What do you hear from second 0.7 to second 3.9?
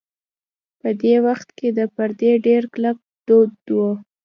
په دې وخت کې د پردې ډېر کلک دود و.